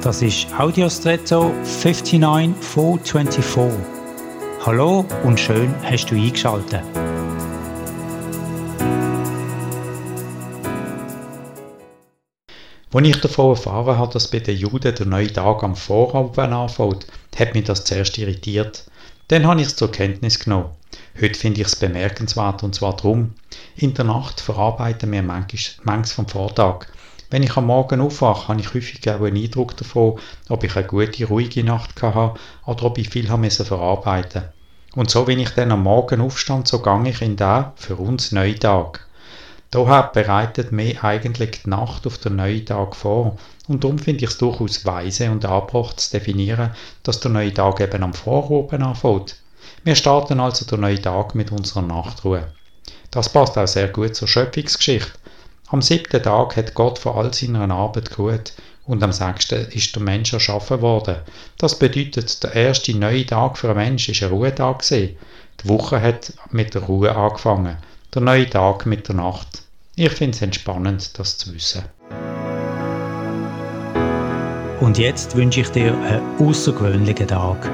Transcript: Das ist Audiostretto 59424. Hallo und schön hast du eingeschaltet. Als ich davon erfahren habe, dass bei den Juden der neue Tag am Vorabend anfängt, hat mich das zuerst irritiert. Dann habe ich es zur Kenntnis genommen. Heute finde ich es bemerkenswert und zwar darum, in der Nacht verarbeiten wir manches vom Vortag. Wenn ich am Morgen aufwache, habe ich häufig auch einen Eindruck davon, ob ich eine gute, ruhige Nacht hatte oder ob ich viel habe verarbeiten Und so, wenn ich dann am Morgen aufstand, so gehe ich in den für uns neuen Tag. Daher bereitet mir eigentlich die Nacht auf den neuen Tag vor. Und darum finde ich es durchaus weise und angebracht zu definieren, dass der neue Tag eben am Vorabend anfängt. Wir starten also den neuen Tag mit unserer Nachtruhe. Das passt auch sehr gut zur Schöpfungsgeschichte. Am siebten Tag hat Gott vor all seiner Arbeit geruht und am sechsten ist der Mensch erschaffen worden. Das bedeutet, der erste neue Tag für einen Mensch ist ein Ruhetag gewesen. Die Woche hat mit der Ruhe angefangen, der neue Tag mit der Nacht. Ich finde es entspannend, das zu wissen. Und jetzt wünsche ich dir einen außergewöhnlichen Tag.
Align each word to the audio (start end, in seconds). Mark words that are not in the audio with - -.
Das 0.00 0.22
ist 0.22 0.46
Audiostretto 0.56 1.52
59424. 1.64 3.84
Hallo 4.64 5.04
und 5.24 5.40
schön 5.40 5.74
hast 5.82 6.06
du 6.06 6.14
eingeschaltet. 6.14 6.84
Als 12.94 13.08
ich 13.08 13.20
davon 13.20 13.50
erfahren 13.50 13.98
habe, 13.98 14.12
dass 14.12 14.30
bei 14.30 14.38
den 14.38 14.56
Juden 14.56 14.94
der 14.94 15.06
neue 15.06 15.32
Tag 15.32 15.64
am 15.64 15.74
Vorabend 15.74 16.38
anfängt, 16.38 17.08
hat 17.36 17.54
mich 17.54 17.64
das 17.64 17.84
zuerst 17.84 18.16
irritiert. 18.18 18.84
Dann 19.26 19.48
habe 19.48 19.60
ich 19.60 19.66
es 19.66 19.74
zur 19.74 19.90
Kenntnis 19.90 20.38
genommen. 20.38 20.70
Heute 21.20 21.36
finde 21.36 21.60
ich 21.60 21.66
es 21.66 21.74
bemerkenswert 21.74 22.62
und 22.62 22.72
zwar 22.72 22.94
darum, 22.94 23.34
in 23.74 23.94
der 23.94 24.04
Nacht 24.04 24.40
verarbeiten 24.40 25.10
wir 25.10 25.24
manches 25.24 25.80
vom 26.12 26.28
Vortag. 26.28 26.86
Wenn 27.30 27.42
ich 27.42 27.56
am 27.56 27.66
Morgen 27.66 28.00
aufwache, 28.00 28.48
habe 28.48 28.60
ich 28.60 28.72
häufig 28.72 29.08
auch 29.10 29.20
einen 29.20 29.36
Eindruck 29.36 29.76
davon, 29.76 30.18
ob 30.48 30.64
ich 30.64 30.76
eine 30.76 30.86
gute, 30.86 31.26
ruhige 31.26 31.62
Nacht 31.62 32.02
hatte 32.02 32.40
oder 32.64 32.84
ob 32.84 32.96
ich 32.96 33.10
viel 33.10 33.28
habe 33.28 33.50
verarbeiten 33.50 34.44
Und 34.94 35.10
so, 35.10 35.26
wenn 35.26 35.38
ich 35.38 35.50
dann 35.50 35.72
am 35.72 35.82
Morgen 35.82 36.22
aufstand, 36.22 36.68
so 36.68 36.80
gehe 36.80 37.10
ich 37.10 37.20
in 37.20 37.36
den 37.36 37.66
für 37.76 37.96
uns 37.96 38.32
neuen 38.32 38.58
Tag. 38.58 39.06
Daher 39.70 40.04
bereitet 40.04 40.72
mir 40.72 41.04
eigentlich 41.04 41.62
die 41.62 41.68
Nacht 41.68 42.06
auf 42.06 42.16
den 42.16 42.36
neuen 42.36 42.64
Tag 42.64 42.96
vor. 42.96 43.36
Und 43.66 43.84
darum 43.84 43.98
finde 43.98 44.24
ich 44.24 44.30
es 44.30 44.38
durchaus 44.38 44.86
weise 44.86 45.30
und 45.30 45.44
angebracht 45.44 46.00
zu 46.00 46.12
definieren, 46.12 46.70
dass 47.02 47.20
der 47.20 47.30
neue 47.30 47.52
Tag 47.52 47.80
eben 47.80 48.02
am 48.02 48.14
Vorabend 48.14 48.82
anfängt. 48.82 49.36
Wir 49.84 49.94
starten 49.94 50.40
also 50.40 50.64
den 50.64 50.80
neuen 50.80 51.02
Tag 51.02 51.34
mit 51.34 51.52
unserer 51.52 51.82
Nachtruhe. 51.82 52.48
Das 53.10 53.30
passt 53.30 53.58
auch 53.58 53.68
sehr 53.68 53.88
gut 53.88 54.16
zur 54.16 54.28
Schöpfungsgeschichte. 54.28 55.12
Am 55.70 55.82
siebten 55.82 56.22
Tag 56.22 56.56
hat 56.56 56.72
Gott 56.72 56.98
vor 56.98 57.18
all 57.18 57.34
seiner 57.34 57.70
Arbeit 57.70 58.10
geruht 58.10 58.54
und 58.86 59.02
am 59.02 59.12
sechsten 59.12 59.68
ist 59.70 59.94
der 59.94 60.02
Mensch 60.02 60.32
erschaffen 60.32 60.80
worden. 60.80 61.16
Das 61.58 61.78
bedeutet, 61.78 62.42
der 62.42 62.54
erste 62.54 62.96
neue 62.96 63.26
Tag 63.26 63.58
für 63.58 63.68
einen 63.68 63.78
Mensch 63.78 64.08
ist 64.08 64.22
ein 64.22 64.30
Ruhetag 64.30 64.78
gewesen. 64.78 65.18
Die 65.62 65.68
Woche 65.68 66.00
hat 66.00 66.32
mit 66.50 66.72
der 66.72 66.84
Ruhe 66.84 67.14
angefangen, 67.14 67.76
der 68.14 68.22
neue 68.22 68.48
Tag 68.48 68.86
mit 68.86 69.08
der 69.08 69.16
Nacht. 69.16 69.62
Ich 69.94 70.12
finde 70.12 70.36
es 70.36 70.42
entspannend, 70.42 71.18
das 71.18 71.36
zu 71.36 71.52
wissen. 71.52 71.82
Und 74.80 74.96
jetzt 74.96 75.36
wünsche 75.36 75.60
ich 75.60 75.68
dir 75.68 75.92
einen 75.92 76.48
außergewöhnlichen 76.48 77.28
Tag. 77.28 77.70